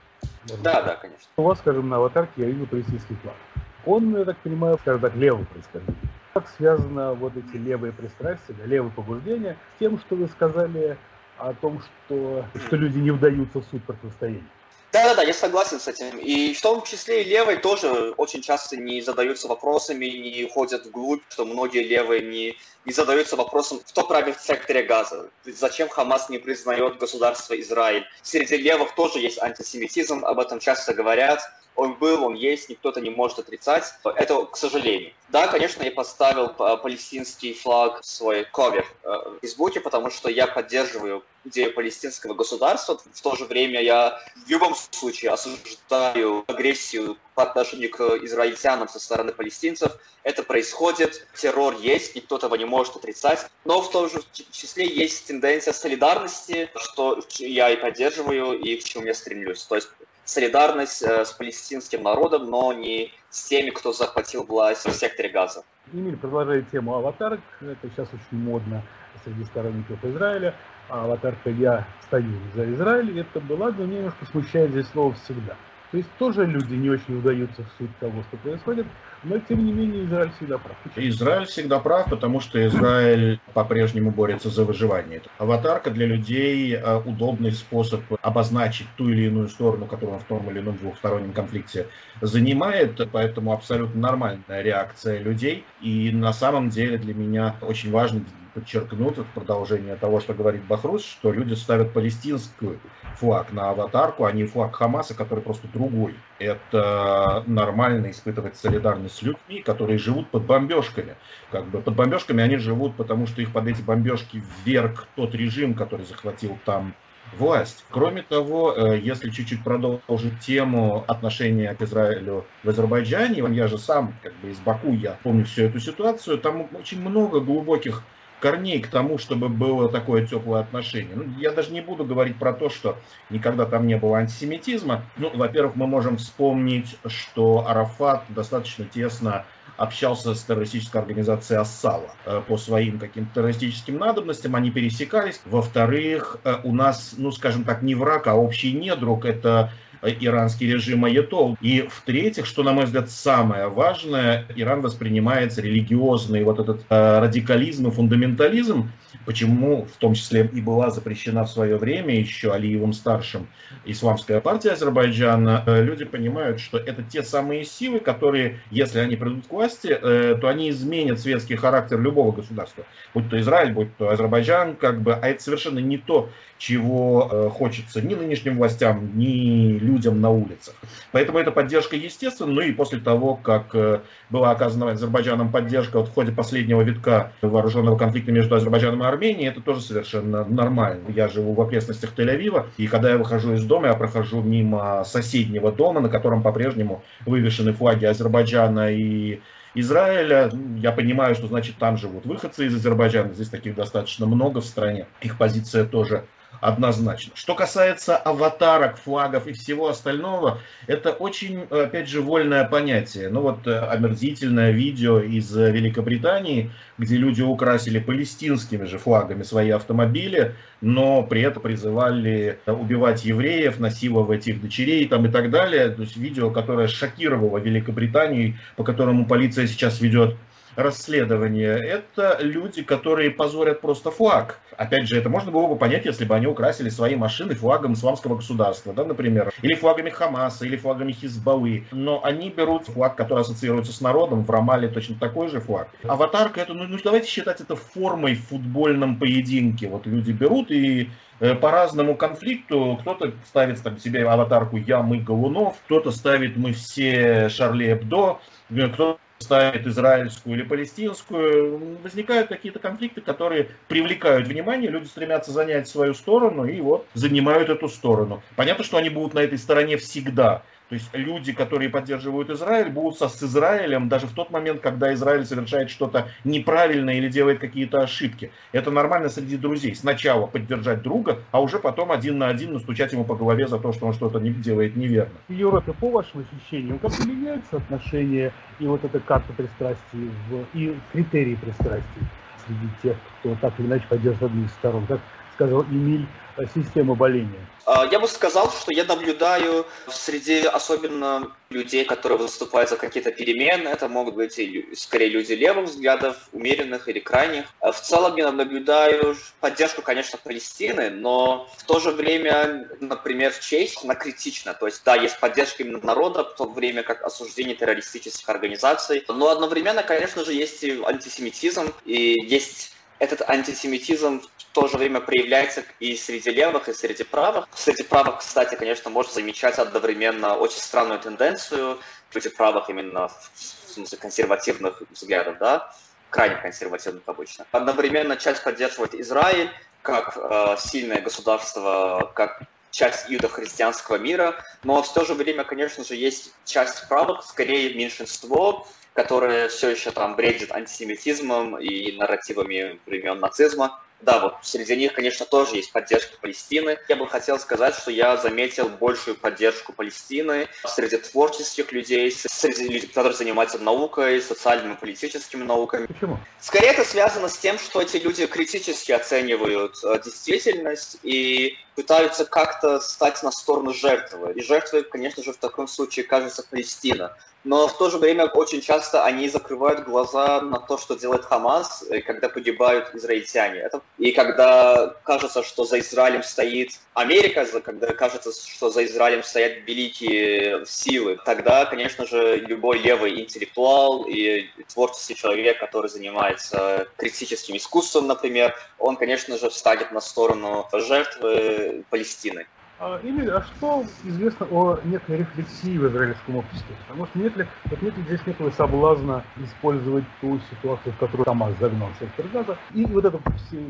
Да, 0.62 0.82
да, 0.82 0.96
конечно. 0.96 1.26
У 1.36 1.42
вас, 1.42 1.58
скажем, 1.58 1.88
на 1.88 1.96
аватарке 1.96 2.42
я 2.42 2.46
вижу 2.46 2.66
палестинский 2.66 3.16
флаг. 3.22 3.34
Он, 3.84 4.16
я 4.16 4.24
так 4.24 4.36
понимаю, 4.38 4.78
скажем 4.80 5.00
так, 5.00 5.16
левого 5.16 5.44
происхождения. 5.44 5.98
Как 6.34 6.48
связано 6.56 7.14
вот 7.14 7.32
эти 7.36 7.56
левые 7.56 7.92
пристрастия, 7.92 8.54
левые 8.64 8.92
побуждения 8.92 9.56
с 9.76 9.80
тем, 9.80 9.98
что 9.98 10.16
вы 10.16 10.28
сказали 10.28 10.96
о 11.38 11.52
том, 11.54 11.82
что, 11.82 12.44
что 12.66 12.76
люди 12.76 12.98
не 12.98 13.10
вдаются 13.10 13.58
в 13.58 13.64
суть 13.70 13.84
противостояния? 13.84 14.44
Да-да-да, 14.92 15.22
я 15.22 15.32
согласен 15.32 15.80
с 15.80 15.88
этим. 15.88 16.18
И 16.18 16.52
в 16.52 16.60
том 16.60 16.82
числе 16.82 17.22
и 17.22 17.24
левые 17.24 17.56
тоже 17.58 18.12
очень 18.18 18.42
часто 18.42 18.76
не 18.76 19.00
задаются 19.00 19.48
вопросами, 19.48 20.04
не 20.04 20.44
уходят 20.44 20.84
вглубь, 20.84 21.22
что 21.30 21.46
многие 21.46 21.82
левые 21.82 22.20
не, 22.20 22.58
не 22.84 22.92
задаются 22.92 23.36
вопросом, 23.36 23.80
кто 23.88 24.06
правит 24.06 24.36
в 24.36 24.44
секторе 24.44 24.82
газа, 24.82 25.30
зачем 25.46 25.88
Хамас 25.88 26.28
не 26.28 26.36
признает 26.38 26.98
государство 26.98 27.58
Израиль. 27.58 28.04
Среди 28.20 28.58
левых 28.58 28.94
тоже 28.94 29.18
есть 29.18 29.40
антисемитизм, 29.40 30.26
об 30.26 30.38
этом 30.38 30.60
часто 30.60 30.92
говорят. 30.92 31.40
Он 31.74 31.94
был, 31.94 32.24
он 32.24 32.34
есть, 32.34 32.68
никто 32.68 32.90
это 32.90 33.00
не 33.00 33.10
может 33.10 33.38
отрицать. 33.38 33.84
Это, 34.04 34.44
к 34.46 34.56
сожалению. 34.56 35.12
Да, 35.30 35.46
конечно, 35.46 35.82
я 35.82 35.90
поставил 35.90 36.48
палестинский 36.48 37.54
флаг 37.54 38.02
в 38.02 38.06
свой 38.06 38.44
ковер 38.44 38.86
э, 39.02 39.08
в 39.08 39.40
Фейсбуке, 39.40 39.80
потому 39.80 40.10
что 40.10 40.28
я 40.28 40.46
поддерживаю 40.46 41.24
идею 41.44 41.72
палестинского 41.74 42.34
государства. 42.34 43.00
В 43.12 43.20
то 43.22 43.34
же 43.36 43.46
время 43.46 43.82
я 43.82 44.20
в 44.46 44.50
любом 44.50 44.74
случае 44.74 45.30
осуждаю 45.30 46.44
агрессию 46.46 47.16
по 47.34 47.44
отношению 47.44 47.90
к 47.90 48.00
израильтянам 48.22 48.88
со 48.88 49.00
стороны 49.00 49.32
палестинцев. 49.32 49.92
Это 50.22 50.42
происходит, 50.42 51.26
террор 51.34 51.76
есть, 51.80 52.14
никто 52.14 52.36
этого 52.36 52.54
не 52.54 52.64
может 52.64 52.96
отрицать. 52.96 53.46
Но 53.64 53.80
в 53.80 53.90
том 53.90 54.10
же 54.10 54.22
числе 54.50 54.86
есть 54.86 55.26
тенденция 55.26 55.72
солидарности, 55.72 56.70
что 56.76 57.20
я 57.38 57.70
и 57.70 57.76
поддерживаю, 57.76 58.58
и 58.58 58.76
к 58.76 58.84
чему 58.84 59.06
я 59.06 59.14
стремлюсь. 59.14 59.62
То 59.64 59.76
есть 59.76 59.88
солидарность 60.24 61.02
э, 61.02 61.24
с 61.24 61.32
палестинским 61.32 62.02
народом, 62.02 62.50
но 62.50 62.72
не 62.72 63.12
с 63.30 63.44
теми, 63.44 63.70
кто 63.70 63.92
захватил 63.92 64.44
власть 64.44 64.84
в 64.84 64.92
секторе 64.92 65.28
Газа. 65.28 65.64
Эмиль 65.92 66.16
продолжает 66.16 66.70
тему 66.70 66.94
аватарок. 66.94 67.40
Это 67.60 67.90
сейчас 67.90 68.08
очень 68.08 68.42
модно 68.42 68.82
среди 69.24 69.44
сторонников 69.44 70.04
Израиля. 70.04 70.54
А 70.88 71.04
аватарка 71.04 71.50
«Я 71.50 71.86
стою 72.06 72.38
за 72.54 72.70
Израиль» 72.74 73.20
это 73.20 73.40
была, 73.40 73.70
но 73.70 73.84
немножко 73.84 74.26
смущает 74.26 74.70
здесь 74.70 74.86
слово 74.88 75.14
«всегда». 75.24 75.56
То 75.92 75.98
есть 75.98 76.08
тоже 76.18 76.46
люди 76.46 76.72
не 76.72 76.88
очень 76.88 77.18
удаются 77.18 77.62
в 77.62 77.66
суть 77.76 77.94
того, 77.98 78.22
что 78.22 78.38
происходит, 78.38 78.86
но 79.24 79.38
тем 79.38 79.62
не 79.62 79.72
менее 79.72 80.06
Израиль 80.06 80.30
всегда 80.38 80.56
прав. 80.56 80.74
Израиль 80.96 81.44
всегда 81.44 81.78
прав, 81.80 82.08
потому 82.08 82.40
что 82.40 82.66
Израиль 82.66 83.38
по-прежнему 83.52 84.10
борется 84.10 84.48
за 84.48 84.64
выживание. 84.64 85.20
Аватарка 85.36 85.90
для 85.90 86.06
людей 86.06 86.74
э, 86.74 86.96
удобный 87.04 87.52
способ 87.52 88.00
обозначить 88.22 88.86
ту 88.96 89.10
или 89.10 89.26
иную 89.26 89.48
сторону, 89.50 89.84
которую 89.84 90.16
он 90.16 90.20
в 90.22 90.24
том 90.24 90.50
или 90.50 90.60
ином 90.60 90.78
двухстороннем 90.78 91.32
конфликте 91.32 91.88
занимает, 92.22 92.98
поэтому 93.12 93.52
абсолютно 93.52 94.00
нормальная 94.00 94.62
реакция 94.62 95.18
людей. 95.18 95.66
И 95.82 96.10
на 96.10 96.32
самом 96.32 96.70
деле 96.70 96.96
для 96.96 97.12
меня 97.12 97.56
очень 97.60 97.90
важно 97.90 98.24
подчеркнуть 98.54 99.18
в 99.18 99.24
продолжение 99.24 99.96
того, 99.96 100.20
что 100.20 100.34
говорит 100.34 100.64
Бахрус, 100.64 101.04
что 101.04 101.32
люди 101.32 101.54
ставят 101.54 101.92
палестинский 101.92 102.78
флаг 103.16 103.52
на 103.52 103.70
аватарку, 103.70 104.24
а 104.24 104.32
не 104.32 104.44
флаг 104.44 104.74
Хамаса, 104.74 105.14
который 105.14 105.40
просто 105.40 105.68
другой. 105.68 106.14
Это 106.38 107.44
нормально 107.46 108.10
испытывать 108.10 108.56
солидарность 108.56 109.16
с 109.16 109.22
людьми, 109.22 109.62
которые 109.62 109.98
живут 109.98 110.28
под 110.30 110.44
бомбежками. 110.44 111.16
Как 111.50 111.66
бы 111.66 111.80
под 111.80 111.94
бомбежками 111.94 112.42
они 112.42 112.56
живут, 112.56 112.96
потому 112.96 113.26
что 113.26 113.42
их 113.42 113.52
под 113.52 113.66
эти 113.68 113.82
бомбежки 113.82 114.42
вверг 114.64 115.06
тот 115.16 115.34
режим, 115.34 115.74
который 115.74 116.06
захватил 116.06 116.58
там 116.64 116.94
власть. 117.38 117.84
Кроме 117.90 118.22
того, 118.22 118.74
э, 118.76 118.98
если 118.98 119.30
чуть-чуть 119.30 119.64
продолжить 119.64 120.38
тему 120.40 121.04
отношения 121.06 121.74
к 121.74 121.82
Израилю 121.82 122.44
в 122.62 122.68
Азербайджане, 122.68 123.44
я 123.54 123.68
же 123.68 123.78
сам 123.78 124.14
как 124.22 124.34
бы 124.36 124.50
из 124.50 124.58
Баку, 124.58 124.92
я 124.92 125.18
помню 125.22 125.44
всю 125.44 125.62
эту 125.62 125.80
ситуацию, 125.80 126.38
там 126.38 126.68
очень 126.74 127.00
много 127.00 127.40
глубоких 127.40 128.02
корней 128.42 128.80
к 128.80 128.88
тому, 128.88 129.18
чтобы 129.18 129.48
было 129.48 129.88
такое 129.88 130.26
теплое 130.26 130.62
отношение. 130.62 131.14
Ну, 131.14 131.32
я 131.38 131.52
даже 131.52 131.70
не 131.70 131.80
буду 131.80 132.04
говорить 132.04 132.36
про 132.36 132.52
то, 132.52 132.68
что 132.68 132.98
никогда 133.30 133.66
там 133.66 133.86
не 133.86 133.96
было 133.96 134.18
антисемитизма. 134.18 135.04
Ну, 135.16 135.30
во-первых, 135.32 135.76
мы 135.76 135.86
можем 135.86 136.16
вспомнить, 136.16 136.96
что 137.06 137.64
Арафат 137.68 138.24
достаточно 138.28 138.84
тесно 138.84 139.44
общался 139.76 140.34
с 140.34 140.42
террористической 140.42 141.00
организацией 141.00 141.60
Ассала 141.60 142.10
э, 142.26 142.42
по 142.46 142.58
своим 142.58 142.98
каким-то 142.98 143.34
террористическим 143.36 143.96
надобностям, 143.96 144.54
они 144.56 144.70
пересекались. 144.70 145.40
Во-вторых, 145.44 146.38
э, 146.44 146.56
у 146.64 146.74
нас, 146.74 147.14
ну, 147.16 147.30
скажем 147.30 147.62
так, 147.62 147.82
не 147.82 147.94
враг, 147.94 148.26
а 148.26 148.34
общий 148.34 148.72
недруг, 148.72 149.24
это 149.24 149.72
иранский 150.02 150.72
режим 150.72 151.04
Аятол. 151.04 151.56
И 151.60 151.88
в-третьих, 151.88 152.46
что, 152.46 152.62
на 152.62 152.72
мой 152.72 152.84
взгляд, 152.84 153.10
самое 153.10 153.68
важное, 153.68 154.46
Иран 154.56 154.80
воспринимается 154.80 155.62
религиозный 155.62 156.42
вот 156.44 156.58
этот 156.58 156.84
э, 156.88 157.18
радикализм 157.20 157.88
и 157.88 157.90
фундаментализм, 157.90 158.90
почему 159.24 159.86
в 159.86 159.96
том 159.98 160.14
числе 160.14 160.48
и 160.52 160.60
была 160.60 160.90
запрещена 160.90 161.44
в 161.44 161.50
свое 161.50 161.76
время 161.76 162.18
еще 162.18 162.52
Алиевым 162.52 162.92
старшим 162.92 163.46
исламская 163.84 164.40
партия 164.40 164.70
Азербайджана, 164.70 165.62
э, 165.66 165.82
люди 165.82 166.04
понимают, 166.04 166.60
что 166.60 166.78
это 166.78 167.02
те 167.02 167.22
самые 167.22 167.64
силы, 167.64 168.00
которые, 168.00 168.60
если 168.70 168.98
они 168.98 169.16
придут 169.16 169.46
к 169.46 169.52
власти, 169.52 169.88
э, 169.88 170.36
то 170.40 170.48
они 170.48 170.70
изменят 170.70 171.20
светский 171.20 171.56
характер 171.56 172.00
любого 172.00 172.32
государства, 172.32 172.84
будь 173.14 173.28
то 173.30 173.40
Израиль, 173.40 173.72
будь 173.72 173.96
то 173.96 174.10
Азербайджан, 174.10 174.76
как 174.76 175.00
бы, 175.02 175.14
а 175.14 175.28
это 175.28 175.42
совершенно 175.42 175.78
не 175.78 175.98
то, 175.98 176.30
чего 176.62 177.28
э, 177.28 177.50
хочется 177.52 178.00
ни 178.00 178.14
нынешним 178.14 178.56
властям, 178.56 179.18
ни 179.18 179.78
людям 179.78 180.20
на 180.20 180.30
улицах. 180.30 180.76
Поэтому 181.10 181.40
эта 181.40 181.50
поддержка 181.50 181.96
естественна. 181.96 182.52
Ну 182.52 182.60
и 182.60 182.70
после 182.70 183.00
того, 183.00 183.34
как 183.34 183.74
э, 183.74 183.98
была 184.30 184.52
оказана 184.52 184.92
Азербайджаном 184.92 185.50
поддержка 185.50 185.98
вот 185.98 186.10
в 186.10 186.14
ходе 186.14 186.30
последнего 186.30 186.82
витка 186.82 187.32
вооруженного 187.42 187.98
конфликта 187.98 188.30
между 188.30 188.54
Азербайджаном 188.54 189.02
и 189.02 189.06
Арменией, 189.06 189.48
это 189.48 189.60
тоже 189.60 189.80
совершенно 189.80 190.44
нормально. 190.44 191.02
Я 191.08 191.26
живу 191.26 191.52
в 191.52 191.60
окрестностях 191.60 192.12
Тель-Авива, 192.16 192.66
и 192.76 192.86
когда 192.86 193.10
я 193.10 193.18
выхожу 193.18 193.54
из 193.54 193.64
дома, 193.64 193.88
я 193.88 193.94
прохожу 193.94 194.40
мимо 194.40 195.02
соседнего 195.04 195.72
дома, 195.72 196.00
на 196.00 196.08
котором 196.08 196.44
по-прежнему 196.44 197.02
вывешены 197.26 197.72
флаги 197.72 198.04
Азербайджана 198.04 198.92
и 198.92 199.40
Израиля. 199.74 200.52
Я 200.76 200.92
понимаю, 200.92 201.34
что 201.34 201.48
значит 201.48 201.74
там 201.78 201.96
живут 201.96 202.24
выходцы 202.24 202.66
из 202.66 202.76
Азербайджана. 202.76 203.34
Здесь 203.34 203.48
таких 203.48 203.74
достаточно 203.74 204.26
много 204.26 204.60
в 204.60 204.64
стране. 204.64 205.06
Их 205.22 205.36
позиция 205.38 205.84
тоже 205.84 206.22
однозначно. 206.60 207.32
Что 207.34 207.54
касается 207.54 208.16
аватарок, 208.16 208.96
флагов 208.96 209.46
и 209.46 209.52
всего 209.52 209.88
остального, 209.88 210.58
это 210.86 211.10
очень, 211.10 211.62
опять 211.70 212.08
же, 212.08 212.20
вольное 212.22 212.64
понятие. 212.64 213.28
Ну 213.30 213.40
вот 213.40 213.66
э, 213.66 213.78
омерзительное 213.78 214.70
видео 214.70 215.20
из 215.20 215.54
Великобритании, 215.54 216.70
где 216.98 217.16
люди 217.16 217.42
украсили 217.42 217.98
палестинскими 217.98 218.84
же 218.84 218.98
флагами 218.98 219.42
свои 219.42 219.70
автомобили, 219.70 220.54
но 220.80 221.22
при 221.22 221.42
этом 221.42 221.62
призывали 221.62 222.58
убивать 222.66 223.24
евреев, 223.24 223.80
насиловать 223.80 224.46
их 224.46 224.60
дочерей 224.60 225.06
там 225.08 225.26
и 225.26 225.30
так 225.30 225.50
далее. 225.50 225.90
То 225.90 226.02
есть 226.02 226.16
видео, 226.16 226.50
которое 226.50 226.88
шокировало 226.88 227.58
Великобританию, 227.58 228.54
по 228.76 228.84
которому 228.84 229.26
полиция 229.26 229.66
сейчас 229.66 230.00
ведет 230.00 230.36
расследование, 230.76 231.78
это 231.78 232.38
люди, 232.40 232.82
которые 232.82 233.30
позорят 233.30 233.80
просто 233.80 234.10
флаг. 234.10 234.58
Опять 234.76 235.08
же, 235.08 235.18
это 235.18 235.28
можно 235.28 235.50
было 235.50 235.66
бы 235.66 235.76
понять, 235.76 236.04
если 236.06 236.24
бы 236.24 236.34
они 236.34 236.46
украсили 236.46 236.88
свои 236.88 237.14
машины 237.14 237.54
флагом 237.54 237.92
исламского 237.92 238.36
государства, 238.36 238.92
да, 238.92 239.04
например, 239.04 239.52
или 239.62 239.74
флагами 239.74 240.10
Хамаса, 240.10 240.64
или 240.64 240.76
флагами 240.76 241.12
Хизбаллы. 241.12 241.84
Но 241.92 242.24
они 242.24 242.50
берут 242.50 242.86
флаг, 242.86 243.14
который 243.16 243.40
ассоциируется 243.40 243.92
с 243.92 244.00
народом, 244.00 244.44
в 244.44 244.50
Рамале 244.50 244.88
точно 244.88 245.16
такой 245.16 245.48
же 245.48 245.60
флаг. 245.60 245.88
Аватарка, 246.04 246.60
это, 246.60 246.74
ну, 246.74 246.84
ну 246.84 246.98
давайте 247.02 247.28
считать 247.28 247.60
это 247.60 247.76
формой 247.76 248.34
в 248.34 248.46
футбольном 248.48 249.18
поединке. 249.18 249.88
Вот 249.88 250.06
люди 250.06 250.32
берут 250.32 250.70
и 250.70 251.10
э, 251.40 251.54
по 251.54 251.70
разному 251.70 252.14
конфликту. 252.14 252.98
Кто-то 253.02 253.32
ставит 253.46 253.82
там, 253.82 253.98
себе 253.98 254.26
аватарку 254.26 254.76
«Я, 254.76 255.02
мы, 255.02 255.18
Голунов», 255.18 255.76
кто-то 255.84 256.10
ставит 256.10 256.56
«Мы 256.56 256.72
все 256.72 257.48
Шарли 257.48 257.92
Эбдо», 257.92 258.38
кто-то 258.68 259.18
ставит 259.42 259.86
израильскую 259.86 260.56
или 260.56 260.62
палестинскую, 260.62 261.98
возникают 262.02 262.48
какие-то 262.48 262.78
конфликты, 262.78 263.20
которые 263.20 263.68
привлекают 263.88 264.48
внимание, 264.48 264.90
люди 264.90 265.06
стремятся 265.06 265.52
занять 265.52 265.88
свою 265.88 266.14
сторону 266.14 266.64
и 266.64 266.80
вот 266.80 267.06
занимают 267.14 267.68
эту 267.68 267.88
сторону. 267.88 268.42
Понятно, 268.56 268.84
что 268.84 268.96
они 268.96 269.10
будут 269.10 269.34
на 269.34 269.40
этой 269.40 269.58
стороне 269.58 269.96
всегда, 269.96 270.62
то 270.92 270.96
есть 270.96 271.08
люди, 271.14 271.54
которые 271.54 271.88
поддерживают 271.88 272.50
Израиль, 272.50 272.90
будут 272.90 273.16
со, 273.18 273.30
с 273.30 273.42
Израилем 273.42 274.10
даже 274.10 274.26
в 274.26 274.34
тот 274.34 274.50
момент, 274.50 274.82
когда 274.82 275.14
Израиль 275.14 275.46
совершает 275.46 275.88
что-то 275.88 276.28
неправильное 276.44 277.14
или 277.14 277.30
делает 277.30 277.60
какие-то 277.60 278.02
ошибки. 278.02 278.50
Это 278.72 278.90
нормально 278.90 279.30
среди 279.30 279.56
друзей. 279.56 279.94
Сначала 279.96 280.46
поддержать 280.46 281.00
друга, 281.00 281.38
а 281.50 281.62
уже 281.62 281.78
потом 281.78 282.12
один 282.12 282.36
на 282.36 282.48
один 282.48 282.74
настучать 282.74 283.10
ему 283.14 283.24
по 283.24 283.34
голове 283.34 283.68
за 283.68 283.78
то, 283.78 283.94
что 283.94 284.04
он 284.04 284.12
что-то 284.12 284.38
не 284.38 284.50
делает 284.50 284.94
неверно. 284.94 285.32
В 285.48 285.54
Европе, 285.54 285.94
по 285.98 286.10
вашим 286.10 286.44
ощущениям, 286.44 286.98
как 286.98 287.18
меняются 287.24 287.78
отношения 287.78 288.52
и 288.78 288.84
вот 288.84 289.02
эта 289.02 289.18
карта 289.18 289.50
пристрастий 289.54 290.30
в, 290.50 290.76
и 290.76 290.94
критерии 291.14 291.54
пристрастий 291.54 292.22
среди 292.66 292.88
тех, 293.02 293.16
кто 293.40 293.54
так 293.62 293.80
или 293.80 293.86
иначе 293.86 294.04
поддерживает 294.10 294.52
одну 294.52 294.66
из 294.66 294.70
сторон? 294.72 295.06
Как 295.06 295.20
сказал 295.62 295.84
Эмиль, 295.84 296.26
Э, 296.56 296.64
системы 296.74 297.14
боления? 297.14 297.66
А, 297.86 298.06
я 298.12 298.20
бы 298.20 298.28
сказал, 298.28 298.70
что 298.70 298.92
я 298.92 299.04
наблюдаю 299.04 299.86
среди 300.08 300.60
особенно 300.66 301.50
людей, 301.70 302.04
которые 302.04 302.38
выступают 302.38 302.90
за 302.90 302.96
какие-то 302.96 303.32
перемены. 303.32 303.88
Это 303.88 304.08
могут 304.08 304.34
быть 304.34 304.60
скорее 304.94 305.28
люди 305.28 305.52
левых 305.52 305.86
взглядов, 305.86 306.36
умеренных 306.52 307.08
или 307.08 307.20
крайних. 307.20 307.64
А 307.80 307.90
в 307.90 308.00
целом 308.00 308.36
я 308.36 308.52
наблюдаю 308.52 309.36
поддержку, 309.60 310.02
конечно, 310.02 310.38
Палестины, 310.38 311.10
но 311.10 311.68
в 311.78 311.84
то 311.84 311.98
же 311.98 312.10
время, 312.10 312.88
например, 313.00 313.52
в 313.52 313.60
Чехии 313.60 314.04
она 314.04 314.14
критична. 314.14 314.74
То 314.74 314.86
есть, 314.86 315.02
да, 315.04 315.16
есть 315.16 315.40
поддержка 315.40 315.82
именно 315.82 316.00
народа, 316.04 316.44
в 316.44 316.54
то 316.54 316.66
время 316.66 317.02
как 317.02 317.22
осуждение 317.24 317.74
террористических 317.74 318.48
организаций. 318.48 319.24
Но 319.26 319.48
одновременно, 319.48 320.02
конечно 320.02 320.44
же, 320.44 320.52
есть 320.52 320.84
и 320.84 321.02
антисемитизм, 321.02 321.92
и 322.04 322.36
есть 322.46 322.92
этот 323.22 323.48
антисемитизм 323.48 324.40
в 324.40 324.74
то 324.74 324.88
же 324.88 324.98
время 324.98 325.20
проявляется 325.20 325.84
и 326.00 326.16
среди 326.16 326.50
левых, 326.50 326.88
и 326.88 326.92
среди 326.92 327.22
правых. 327.22 327.68
Среди 327.72 328.02
правых, 328.02 328.38
кстати, 328.38 328.74
конечно, 328.74 329.10
можно 329.10 329.32
замечать 329.32 329.78
одновременно 329.78 330.56
очень 330.56 330.80
странную 330.80 331.20
тенденцию, 331.20 332.00
среди 332.32 332.48
правых 332.48 332.90
именно 332.90 333.28
в 333.28 333.92
смысле 333.92 334.18
консервативных 334.18 335.02
взглядов, 335.12 335.58
да, 335.60 335.94
крайне 336.30 336.56
консервативных 336.56 337.22
обычно. 337.26 337.64
Одновременно 337.70 338.36
часть 338.36 338.64
поддерживает 338.64 339.14
Израиль 339.14 339.70
как 340.02 340.36
э, 340.36 340.76
сильное 340.80 341.20
государство, 341.20 342.32
как 342.34 342.62
часть 342.90 343.30
юдохристианского 343.30 344.16
мира, 344.16 344.56
но 344.82 345.00
в 345.00 345.14
то 345.14 345.24
же 345.24 345.34
время, 345.34 345.62
конечно 345.62 346.02
же, 346.02 346.16
есть 346.16 346.52
часть 346.64 347.06
правых, 347.08 347.44
скорее 347.44 347.94
меньшинство, 347.94 348.88
которое 349.14 349.68
все 349.68 349.90
еще 349.90 350.10
там 350.10 350.36
бредит 350.36 350.72
антисемитизмом 350.72 351.78
и 351.78 352.12
нарративами 352.12 352.98
времен 353.06 353.40
нацизма. 353.40 354.00
Да, 354.22 354.38
вот 354.38 354.54
среди 354.62 354.94
них, 354.94 355.14
конечно, 355.14 355.44
тоже 355.44 355.76
есть 355.76 355.92
поддержка 355.92 356.36
Палестины. 356.40 356.96
Я 357.08 357.16
бы 357.16 357.26
хотел 357.26 357.58
сказать, 357.58 357.96
что 357.96 358.12
я 358.12 358.36
заметил 358.36 358.88
большую 358.88 359.36
поддержку 359.36 359.92
Палестины 359.92 360.68
среди 360.86 361.16
творческих 361.16 361.90
людей, 361.90 362.30
среди 362.30 362.84
людей, 362.84 363.08
которые 363.08 363.34
занимаются 363.34 363.78
наукой, 363.78 364.40
социальными 364.40 364.94
политическими 364.94 365.64
науками. 365.64 366.06
Почему? 366.06 366.38
Скорее 366.60 366.90
это 366.92 367.04
связано 367.04 367.48
с 367.48 367.58
тем, 367.58 367.78
что 367.80 368.00
эти 368.00 368.18
люди 368.18 368.46
критически 368.46 369.10
оценивают 369.10 369.96
э, 370.04 370.20
действительность 370.24 371.18
и 371.24 371.76
пытаются 371.94 372.44
как-то 372.44 373.00
стать 373.00 373.42
на 373.42 373.52
сторону 373.52 373.92
жертвы. 373.92 374.52
И 374.52 374.62
жертвой, 374.62 375.04
конечно 375.04 375.42
же, 375.42 375.52
в 375.52 375.58
таком 375.58 375.88
случае 375.88 376.24
кажется 376.24 376.64
Палестина 376.68 377.36
но 377.64 377.86
в 377.86 377.96
то 377.96 378.10
же 378.10 378.18
время 378.18 378.46
очень 378.46 378.80
часто 378.80 379.24
они 379.24 379.48
закрывают 379.48 380.04
глаза 380.04 380.60
на 380.60 380.78
то, 380.80 380.98
что 380.98 381.14
делает 381.14 381.44
Хамас, 381.44 382.04
э, 382.10 382.20
когда 382.20 382.48
погибают 382.48 383.14
израильтяне. 383.14 383.88
И 384.18 384.32
когда 384.32 385.14
кажется, 385.24 385.62
что 385.62 385.84
за 385.84 386.00
Израилем 386.00 386.42
стоит 386.42 386.92
Америка, 387.14 387.64
когда 387.80 388.12
кажется, 388.14 388.50
что 388.52 388.90
за 388.90 389.04
Израилем 389.04 389.44
стоят 389.44 389.84
великие 389.86 390.84
силы, 390.86 391.38
тогда, 391.44 391.84
конечно 391.84 392.26
же, 392.26 392.56
любой 392.56 392.98
левый 392.98 393.40
интеллектуал 393.40 394.24
и 394.24 394.68
творческий 394.92 395.36
человек, 395.36 395.78
который 395.78 396.10
занимается 396.10 397.06
критическим 397.16 397.76
искусством, 397.76 398.26
например, 398.26 398.74
он, 398.98 399.16
конечно 399.16 399.56
же, 399.56 399.70
встанет 399.70 400.10
на 400.10 400.20
сторону 400.20 400.88
жертвы 400.92 401.81
Палестины. 402.10 402.66
А, 403.04 403.18
Эмиль, 403.24 403.50
а 403.50 403.62
что 403.62 404.04
известно 404.22 404.64
о 404.70 404.96
некой 405.02 405.38
рефлексии 405.38 405.98
в 405.98 406.06
израильском 406.06 406.54
обществе? 406.54 406.94
Потому 407.08 407.26
что 407.26 407.38
нет 407.40 407.56
ли, 407.56 407.66
вот 407.86 408.00
нет 408.00 408.16
ли 408.16 408.22
здесь 408.22 408.46
некого 408.46 408.70
соблазна 408.70 409.42
использовать 409.60 410.22
ту 410.40 410.60
ситуацию, 410.70 411.12
в 411.12 411.18
которую 411.18 411.44
Хамас 411.44 411.72
загнал 411.80 412.10
сектор 412.20 412.46
газа, 412.52 412.78
и 412.94 413.04
вот 413.06 413.24
эту 413.24 413.40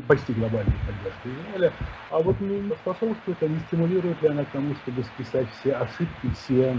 почти 0.07 0.33
глобальную 0.33 0.79
поддержку 0.87 1.29
Израиля, 1.29 1.73
а 2.09 2.19
вот 2.23 2.41
не 2.41 2.67
способствует, 2.81 3.37
а 3.41 3.47
не 3.47 3.59
стимулирует 3.67 4.19
ли 4.23 4.29
она 4.29 4.45
к 4.45 4.49
тому, 4.49 4.73
чтобы 4.77 5.03
списать 5.03 5.47
все 5.59 5.73
ошибки, 5.73 6.33
все 6.43 6.75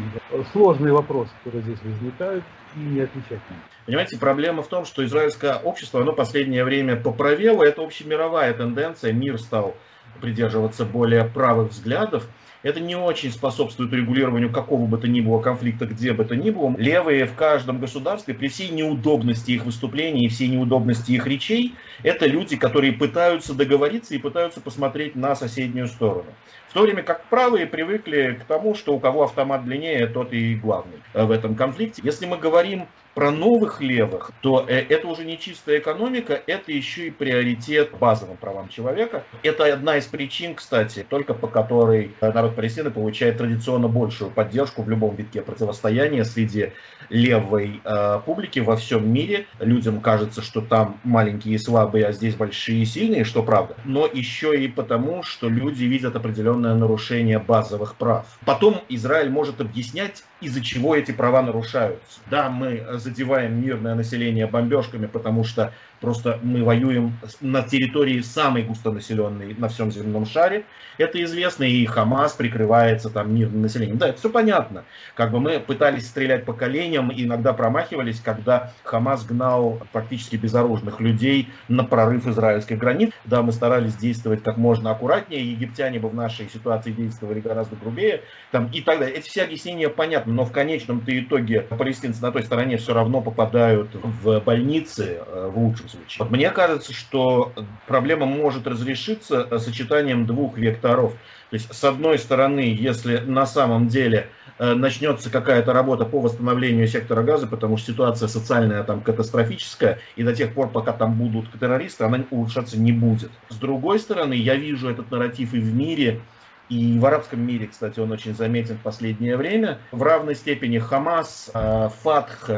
сложные 0.51 0.93
вопросы, 0.93 1.31
которые 1.45 1.63
здесь 1.63 1.83
возникают, 1.85 2.43
и 2.75 2.81
не 2.81 3.03
отвечать 3.03 3.39
на 3.49 3.55
них? 3.55 3.63
Понимаете, 3.87 4.19
проблема 4.19 4.65
в 4.65 4.67
том, 4.67 4.87
что 4.87 5.05
израильское 5.05 5.55
общество, 5.55 6.01
оно 6.01 6.13
последнее 6.13 6.65
время 6.65 6.97
поправело, 6.97 7.63
это 7.63 7.85
общемировая 7.85 8.53
тенденция, 8.55 9.13
мир 9.13 9.39
стал 9.39 9.77
придерживаться 10.21 10.85
более 10.85 11.25
правых 11.25 11.73
взглядов, 11.73 12.27
это 12.63 12.81
не 12.81 12.97
очень 12.97 13.31
способствует 13.31 13.93
регулированию 13.93 14.51
какого 14.51 14.87
бы 14.87 14.97
то 14.97 15.07
ни 15.07 15.21
было 15.21 15.39
конфликта, 15.41 15.85
где 15.85 16.15
бы 16.15 16.25
то 16.25 16.35
ни 16.35 16.49
было. 16.49 16.75
Левые 16.79 17.27
в 17.27 17.35
каждом 17.35 17.79
государстве, 17.79 18.33
при 18.33 18.49
всей 18.49 18.71
неудобности 18.71 19.51
их 19.51 19.67
выступлений 19.67 20.25
и 20.25 20.29
всей 20.29 20.49
неудобности 20.49 21.13
их 21.13 21.27
речей, 21.27 21.75
это 22.03 22.27
люди, 22.27 22.57
которые 22.57 22.95
пытаются 22.95 23.53
договориться 23.53 24.15
и 24.15 24.19
пытаются 24.19 24.63
посмотреть 24.63 25.15
на 25.15 25.37
соседнюю 25.37 25.89
сторону. 25.89 26.25
В 26.71 26.73
то 26.73 26.83
время 26.83 27.03
как 27.03 27.27
правые 27.27 27.67
привыкли 27.67 28.39
к 28.41 28.45
тому, 28.45 28.75
что 28.75 28.95
у 28.95 28.99
кого 28.99 29.25
автомат 29.25 29.65
длиннее, 29.65 30.07
тот 30.07 30.33
и 30.33 30.55
главный 30.55 31.03
в 31.13 31.31
этом 31.31 31.55
конфликте. 31.55 32.01
Если 32.03 32.25
мы 32.25 32.39
говорим 32.39 32.87
про 33.15 33.31
новых 33.31 33.81
левых, 33.81 34.33
то 34.41 34.65
э, 34.69 34.81
это 34.89 35.07
уже 35.09 35.25
не 35.25 35.39
чистая 35.39 35.79
экономика, 35.79 36.41
это 36.47 36.73
еще 36.73 37.07
и 37.07 37.11
приоритет 37.11 37.91
базовым 37.99 38.37
правам 38.37 38.69
человека. 38.69 39.25
Это 39.43 39.73
одна 39.73 39.97
из 39.97 40.07
причин, 40.07 40.55
кстати, 40.55 41.07
только 41.09 41.35
по 41.35 41.47
которой 41.47 42.13
народ 42.21 42.57
Палестины 42.57 42.91
получает 42.91 43.39
традиционно 43.39 43.89
большую 43.89 44.31
поддержку 44.31 44.83
в 44.83 44.91
любом 44.91 45.15
витке 45.15 45.43
противостояния 45.43 46.25
среди 46.25 46.73
левой 47.09 47.81
э, 47.85 48.21
публики 48.25 48.59
во 48.59 48.77
всем 48.77 49.13
мире. 49.13 49.47
Людям 49.61 50.01
кажется, 50.01 50.43
что 50.43 50.61
там 50.61 50.99
маленькие 51.05 51.55
и 51.55 51.59
слабые, 51.59 52.07
а 52.07 52.13
здесь 52.13 52.35
большие 52.35 52.83
и 52.83 52.85
сильные, 52.85 53.25
что 53.25 53.43
правда. 53.43 53.77
Но 53.85 54.07
еще 54.07 54.59
и 54.59 54.69
потому, 54.69 55.23
что 55.23 55.49
люди 55.49 55.85
видят 55.85 56.17
определенное 56.17 56.75
нарушение 56.75 57.39
базовых 57.39 57.95
прав. 57.97 58.27
Потом 58.45 58.81
Израиль 58.89 59.31
может 59.31 59.61
объяснять, 59.61 60.25
из-за 60.45 60.63
чего 60.63 60.95
эти 60.95 61.13
права 61.13 61.43
нарушаются. 61.43 62.21
Да, 62.31 62.51
мы 62.51 62.85
задеваем 62.99 63.61
мирное 63.61 63.95
население 63.95 64.47
бомбежками, 64.47 65.07
потому 65.07 65.45
что 65.45 65.73
Просто 66.05 66.39
мы 66.43 66.63
воюем 66.63 67.15
на 67.41 67.63
территории 67.63 68.21
самой 68.21 68.63
густонаселенной 68.65 69.55
на 69.57 69.69
всем 69.71 69.91
земном 69.91 70.27
шаре. 70.27 70.67
Это 70.99 71.23
известно, 71.25 71.65
и 71.65 71.87
Хамас 71.87 72.35
прикрывается 72.35 73.09
там 73.09 73.35
мирным 73.35 73.63
населением. 73.63 73.97
Да, 73.97 74.09
это 74.09 74.19
все 74.19 74.29
понятно. 74.29 74.85
Как 75.15 75.33
бы 75.33 75.41
мы 75.41 75.59
пытались 75.59 76.07
стрелять 76.07 76.45
по 76.45 76.53
коленям, 76.53 77.11
иногда 77.11 77.55
промахивались, 77.55 78.21
когда 78.21 78.73
Хамас 78.83 79.25
гнал 79.25 79.81
практически 79.93 80.37
безоружных 80.37 81.01
людей 81.01 81.49
на 81.69 81.85
прорыв 81.85 82.27
израильских 82.27 82.77
границ. 82.77 83.11
Да, 83.25 83.41
мы 83.41 83.53
старались 83.53 83.97
действовать 83.97 84.43
как 84.43 84.59
можно 84.59 84.91
аккуратнее, 84.91 85.51
египтяне 85.51 85.99
бы 85.99 86.11
в 86.11 86.15
нашей 86.15 86.51
ситуации 86.51 86.93
действовали 86.93 87.41
гораздо 87.41 87.77
грубее. 87.77 88.21
Там, 88.51 88.69
и 88.73 88.83
так 88.83 88.99
далее. 88.99 89.17
Эти 89.17 89.29
все 89.29 89.43
объяснения 89.43 89.89
понятны, 89.89 90.35
но 90.35 90.45
в 90.45 90.53
конечном-то 90.53 91.19
итоге 91.19 91.63
палестинцы 91.63 92.21
на 92.21 92.31
той 92.31 92.43
стороне 92.43 92.77
все 92.77 92.93
равно 92.93 93.23
попадают 93.23 93.89
в 93.95 94.39
больницы, 94.41 95.23
э, 95.27 95.51
в 95.53 95.59
лучшем 95.59 95.89
случае. 95.95 96.25
Вот 96.25 96.31
мне 96.31 96.51
кажется, 96.51 96.93
что 96.93 97.53
проблема 97.87 98.27
может 98.27 98.67
разрешиться 98.67 99.47
э, 99.51 99.59
сочетанием 99.59 100.27
двух 100.27 100.59
векторов. 100.59 101.13
То 101.51 101.57
есть, 101.57 101.73
с 101.73 101.85
одной 101.85 102.19
стороны, 102.19 102.75
если 102.77 103.19
на 103.19 103.47
самом 103.47 103.89
деле 103.89 104.29
э, 104.59 104.75
начнется 104.75 105.31
какая-то 105.31 105.73
работа 105.73 106.05
по 106.05 106.21
восстановлению 106.21 106.89
сектора 106.89 107.23
газа, 107.23 107.47
потому 107.47 107.77
что 107.77 107.93
ситуация 107.93 108.29
социальная 108.29 108.83
там 108.83 109.01
катастрофическая, 109.01 110.01
и 110.17 110.23
до 110.23 110.35
тех 110.35 110.53
пор, 110.53 110.71
пока 110.71 110.93
там 110.93 111.15
будут 111.15 111.47
террористы, 111.59 112.05
она 112.05 112.25
улучшаться 112.31 112.79
не 112.79 112.93
будет. 112.93 113.31
С 113.51 113.57
другой 113.57 113.99
стороны, 113.99 114.35
я 114.35 114.57
вижу 114.57 114.89
этот 114.89 115.11
нарратив 115.11 115.55
и 115.55 115.61
в 115.61 115.75
мире, 115.75 116.21
и 116.69 116.99
в 116.99 117.07
арабском 117.07 117.41
мире, 117.47 117.69
кстати, 117.69 118.01
он 118.01 118.11
очень 118.11 118.35
заметен 118.35 118.77
в 118.77 118.81
последнее 118.81 119.37
время. 119.37 119.79
В 119.93 120.03
равной 120.03 120.35
степени 120.35 120.79
Хамас, 120.79 121.51
э, 121.55 121.89
Фатх, 122.03 122.51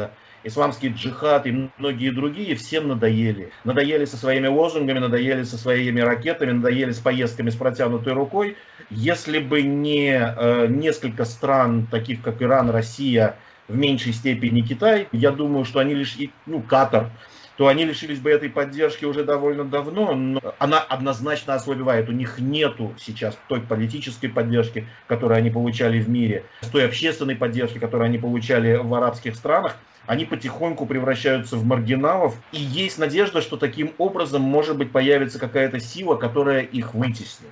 исламский 0.46 0.88
джихад 0.88 1.46
и 1.46 1.70
многие 1.78 2.10
другие 2.10 2.54
всем 2.54 2.88
надоели. 2.88 3.50
Надоели 3.64 4.04
со 4.04 4.16
своими 4.16 4.46
лозунгами, 4.46 4.98
надоели 4.98 5.42
со 5.42 5.58
своими 5.58 6.00
ракетами, 6.00 6.52
надоели 6.52 6.92
с 6.92 6.98
поездками 6.98 7.50
с 7.50 7.56
протянутой 7.56 8.12
рукой. 8.12 8.56
Если 8.90 9.38
бы 9.38 9.62
не 9.62 10.12
э, 10.12 10.66
несколько 10.68 11.24
стран, 11.24 11.86
таких 11.90 12.22
как 12.22 12.40
Иран, 12.42 12.70
Россия, 12.70 13.36
в 13.68 13.76
меньшей 13.76 14.12
степени 14.12 14.60
Китай, 14.60 15.08
я 15.10 15.32
думаю, 15.32 15.64
что 15.64 15.80
они 15.80 15.94
лишь, 15.94 16.16
ну, 16.46 16.62
Катар, 16.62 17.10
то 17.56 17.68
они 17.68 17.84
лишились 17.84 18.18
бы 18.18 18.30
этой 18.30 18.50
поддержки 18.50 19.04
уже 19.04 19.24
довольно 19.24 19.64
давно, 19.64 20.14
но 20.14 20.40
она 20.58 20.78
однозначно 20.78 21.54
ослабевает. 21.54 22.08
У 22.08 22.12
них 22.12 22.38
нету 22.38 22.94
сейчас 22.98 23.36
той 23.48 23.60
политической 23.60 24.28
поддержки, 24.28 24.86
которую 25.06 25.38
они 25.38 25.50
получали 25.50 25.98
в 25.98 26.08
мире, 26.08 26.44
той 26.70 26.84
общественной 26.86 27.34
поддержки, 27.34 27.78
которую 27.78 28.06
они 28.06 28.18
получали 28.18 28.76
в 28.76 28.94
арабских 28.94 29.34
странах 29.36 29.76
они 30.06 30.24
потихоньку 30.24 30.86
превращаются 30.86 31.56
в 31.56 31.64
маргиналов, 31.64 32.34
и 32.52 32.58
есть 32.58 32.98
надежда, 32.98 33.42
что 33.42 33.56
таким 33.56 33.92
образом, 33.98 34.42
может 34.42 34.76
быть, 34.76 34.92
появится 34.92 35.38
какая-то 35.38 35.80
сила, 35.80 36.16
которая 36.16 36.62
их 36.62 36.94
вытеснит. 36.94 37.50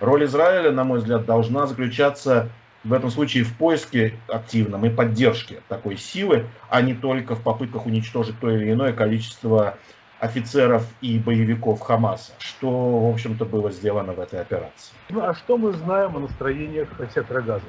Роль 0.00 0.24
Израиля, 0.24 0.72
на 0.72 0.84
мой 0.84 0.98
взгляд, 0.98 1.26
должна 1.26 1.66
заключаться 1.66 2.48
в 2.84 2.92
этом 2.92 3.10
случае 3.10 3.44
в 3.44 3.56
поиске 3.56 4.14
активном 4.28 4.84
и 4.84 4.90
поддержке 4.90 5.62
такой 5.68 5.96
силы, 5.96 6.46
а 6.68 6.82
не 6.82 6.94
только 6.94 7.36
в 7.36 7.42
попытках 7.42 7.86
уничтожить 7.86 8.38
то 8.40 8.50
или 8.50 8.72
иное 8.72 8.92
количество 8.92 9.78
офицеров 10.18 10.86
и 11.00 11.18
боевиков 11.18 11.80
Хамаса, 11.80 12.32
что, 12.38 13.00
в 13.00 13.12
общем-то, 13.12 13.44
было 13.44 13.70
сделано 13.70 14.12
в 14.12 14.20
этой 14.20 14.40
операции. 14.40 14.94
Ну 15.10 15.20
а 15.20 15.34
что 15.34 15.58
мы 15.58 15.72
знаем 15.72 16.16
о 16.16 16.20
настроениях 16.20 16.88
сектора 17.12 17.42
Газа? 17.42 17.64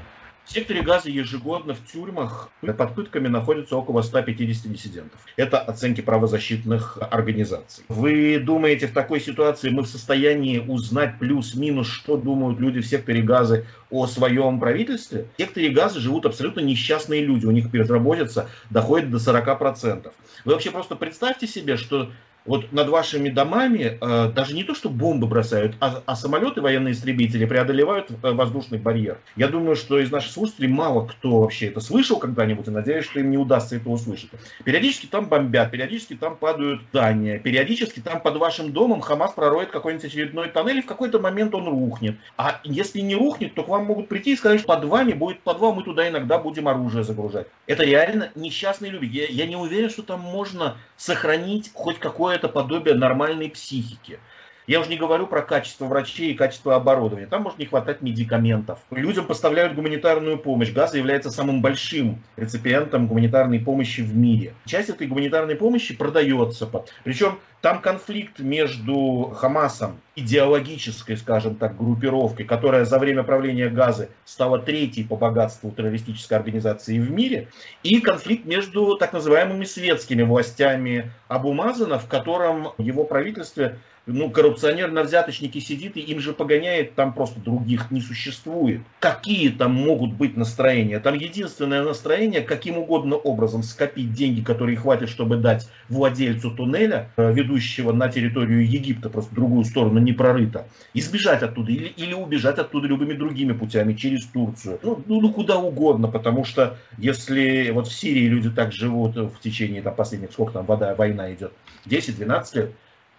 В 0.46 0.52
секторе 0.52 0.82
газа 0.82 1.10
ежегодно 1.10 1.74
в 1.74 1.86
тюрьмах 1.90 2.50
под 2.62 2.96
пытками 2.96 3.30
находится 3.30 3.78
около 3.78 4.02
150 4.02 4.72
диссидентов. 4.72 5.20
Это 5.38 5.58
оценки 5.58 6.02
правозащитных 6.02 6.98
организаций. 7.12 7.86
Вы 7.88 8.40
думаете, 8.40 8.88
в 8.88 8.94
такой 8.94 9.22
ситуации 9.22 9.70
мы 9.70 9.84
в 9.84 9.88
состоянии 9.88 10.60
узнать 10.60 11.18
плюс-минус, 11.18 11.88
что 11.88 12.18
думают 12.18 12.60
люди 12.60 12.82
в 12.82 12.86
секторе 12.86 13.22
газа 13.22 13.66
о 13.90 14.06
своем 14.06 14.60
правительстве? 14.60 15.28
В 15.38 15.42
секторе 15.42 15.70
газа 15.70 16.02
живут 16.02 16.26
абсолютно 16.26 16.60
несчастные 16.60 17.24
люди. 17.24 17.46
У 17.46 17.52
них 17.52 17.72
безработица 17.72 18.50
доходит 18.70 19.12
до 19.12 19.18
40%. 19.18 20.12
Вы 20.44 20.54
вообще 20.54 20.72
просто 20.72 20.96
представьте 20.96 21.48
себе, 21.48 21.78
что 21.78 22.12
вот 22.46 22.72
над 22.72 22.90
вашими 22.90 23.30
домами 23.30 23.98
э, 24.00 24.32
даже 24.34 24.54
не 24.54 24.64
то, 24.64 24.76
что 24.76 24.90
бомбы 24.90 25.28
бросают, 25.28 25.76
а, 25.80 26.02
а 26.06 26.16
самолеты 26.16 26.62
военные 26.62 26.94
истребители 26.94 27.46
преодолевают 27.46 28.10
э, 28.12 28.32
воздушный 28.32 28.78
барьер. 28.78 29.18
Я 29.36 29.48
думаю, 29.48 29.76
что 29.76 30.00
из 30.00 30.12
наших 30.12 30.32
слушателей 30.32 30.68
мало 30.68 31.08
кто 31.08 31.42
вообще 31.42 31.68
это 31.68 31.80
слышал 31.80 32.20
когда-нибудь, 32.20 32.68
и 32.68 32.72
надеюсь, 32.72 33.06
что 33.06 33.20
им 33.20 33.32
не 33.32 33.38
удастся 33.38 33.76
это 33.76 33.90
услышать. 33.90 34.30
Периодически 34.64 35.06
там 35.06 35.28
бомбят, 35.28 35.72
периодически 35.72 36.16
там 36.16 36.36
падают 36.36 36.82
здания, 36.90 37.40
периодически 37.40 38.00
там 38.00 38.22
под 38.22 38.38
вашим 38.38 38.72
домом 38.72 39.02
Хамас 39.02 39.32
пророет 39.32 39.70
какой-нибудь 39.70 40.06
очередной 40.06 40.50
тоннель, 40.50 40.80
и 40.80 40.82
в 40.82 40.86
какой-то 40.86 41.20
момент 41.20 41.56
он 41.56 41.68
рухнет. 41.68 42.18
А 42.38 42.60
если 42.64 43.00
не 43.00 43.16
рухнет, 43.16 43.54
то 43.56 43.64
к 43.64 43.68
вам 43.70 43.86
могут 43.86 44.08
прийти 44.08 44.34
и 44.34 44.36
сказать, 44.36 44.60
что 44.60 44.68
под 44.68 44.86
вами 44.86 45.14
будет 45.14 45.40
подвал, 45.40 45.74
мы 45.74 45.84
туда 45.84 46.08
иногда 46.10 46.38
будем 46.38 46.68
оружие 46.68 47.04
загружать. 47.04 47.48
Это 47.68 47.84
реально 47.84 48.32
несчастные 48.36 48.92
люди. 48.92 49.06
Я, 49.06 49.28
я 49.28 49.46
не 49.46 49.56
уверен, 49.56 49.90
что 49.90 50.04
там 50.04 50.20
можно 50.20 50.78
сохранить 50.98 51.72
хоть 51.74 52.00
какое-то 52.34 52.50
подобие 52.50 52.96
нормальной 52.96 53.50
психики. 53.50 54.20
Я 54.66 54.80
уже 54.80 54.90
не 54.90 54.98
говорю 54.98 55.28
про 55.28 55.42
качество 55.42 55.86
врачей 55.86 56.32
и 56.32 56.36
качество 56.36 56.76
оборудования. 56.76 57.28
Там 57.28 57.44
может 57.44 57.60
не 57.60 57.66
хватать 57.66 58.02
медикаментов. 58.02 58.80
Людям 58.92 59.26
поставляют 59.26 59.76
гуманитарную 59.76 60.38
помощь. 60.38 60.72
Газа 60.72 60.98
является 60.98 61.32
самым 61.32 61.62
большим 61.62 62.24
реципиентом 62.38 63.08
гуманитарной 63.08 63.60
помощи 63.60 64.02
в 64.02 64.16
мире. 64.16 64.54
Часть 64.66 64.90
этой 64.90 65.08
гуманитарной 65.08 65.56
помощи 65.56 65.96
продается. 65.96 66.70
Причем 67.04 67.40
там 67.64 67.80
конфликт 67.80 68.40
между 68.40 69.34
Хамасом, 69.38 70.02
идеологической, 70.18 71.16
скажем 71.16 71.56
так, 71.56 71.78
группировкой, 71.78 72.46
которая 72.46 72.84
за 72.84 73.00
время 73.00 73.24
правления 73.24 73.70
Газы 73.70 74.10
стала 74.26 74.60
третьей 74.60 75.06
по 75.06 75.16
богатству 75.16 75.72
террористической 75.72 76.38
организации 76.38 77.00
в 77.00 77.10
мире, 77.10 77.48
и 77.82 78.02
конфликт 78.02 78.46
между 78.46 78.98
так 78.98 79.14
называемыми 79.14 79.64
светскими 79.64 80.24
властями 80.24 81.12
Абу 81.30 81.54
Мазана, 81.54 82.00
в 82.00 82.08
котором 82.08 82.74
его 82.78 83.06
правительстве 83.06 83.80
ну, 84.06 84.30
коррупционер 84.30 84.92
на 84.92 85.04
взяточнике 85.04 85.62
сидит 85.62 85.96
и 85.96 86.02
им 86.02 86.20
же 86.20 86.34
погоняет, 86.34 86.94
там 86.96 87.14
просто 87.14 87.40
других 87.40 87.90
не 87.90 88.02
существует. 88.02 88.82
Какие 89.00 89.50
там 89.50 89.74
могут 89.74 90.14
быть 90.14 90.36
настроения? 90.36 91.00
Там 91.00 91.14
единственное 91.14 91.84
настроение, 91.84 92.42
каким 92.42 92.78
угодно 92.78 93.16
образом 93.16 93.64
скопить 93.64 94.14
деньги, 94.14 94.42
которые 94.42 94.76
хватит, 94.78 95.10
чтобы 95.10 95.38
дать 95.38 95.70
владельцу 95.88 96.52
туннеля, 96.52 97.12
э, 97.16 97.34
ведущего 97.34 97.94
на 97.94 98.10
территорию 98.10 98.70
Египта, 98.70 99.10
просто 99.10 99.34
другую 99.34 99.64
сторону 99.64 100.00
не 100.00 100.12
прорыто, 100.12 100.68
избежать 100.94 101.42
оттуда 101.42 101.72
или, 101.72 101.88
или 101.88 102.14
убежать 102.14 102.60
оттуда 102.60 102.88
любыми 102.88 103.14
другими 103.14 103.54
путями, 103.54 103.94
через 103.94 104.26
Турцию. 104.26 104.80
Ну, 104.84 105.02
ну, 105.08 105.22
ну, 105.22 105.32
куда 105.32 105.58
угодно, 105.58 106.10
потому 106.10 106.44
что 106.44 106.78
если 106.98 107.72
вот 107.72 107.88
в 107.88 107.94
Сирии 107.94 108.28
люди 108.28 108.50
так 108.50 108.74
живут 108.74 109.16
в 109.16 109.40
течение 109.40 109.82
там, 109.82 109.96
последних, 109.96 110.34
сколько 110.34 110.54
там 110.54 110.66
вода, 110.66 110.94
война 110.96 111.34
идет, 111.34 111.54
10-12 111.86 112.56
лет, 112.56 112.72